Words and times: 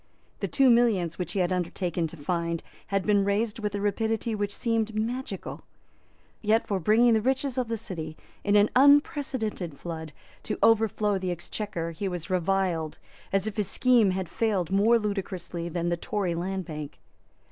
The 0.39 0.47
two 0.47 0.71
millions 0.71 1.19
which 1.19 1.33
he 1.33 1.41
had 1.41 1.53
undertaken 1.53 2.07
to 2.07 2.17
find 2.17 2.63
had 2.87 3.05
been 3.05 3.23
raised 3.23 3.59
with 3.59 3.75
a 3.75 3.79
rapidity 3.79 4.33
which 4.33 4.51
seemed 4.51 4.95
magical. 4.95 5.61
Yet 6.41 6.65
for 6.65 6.79
bringing 6.79 7.13
the 7.13 7.21
riches 7.21 7.55
of 7.55 7.67
the 7.67 7.77
City, 7.77 8.17
in 8.43 8.55
an 8.55 8.71
unprecedented 8.75 9.77
flood, 9.77 10.11
to 10.41 10.57
overflow 10.63 11.19
the 11.19 11.29
Exchequer 11.29 11.91
he 11.91 12.07
was 12.07 12.31
reviled 12.31 12.97
as 13.31 13.45
if 13.45 13.57
his 13.57 13.67
scheme 13.67 14.09
had 14.09 14.27
failed 14.27 14.71
more 14.71 14.97
ludicrously 14.97 15.69
than 15.69 15.89
the 15.89 15.97
Tory 15.97 16.33
Land 16.33 16.65
Bank. 16.65 16.97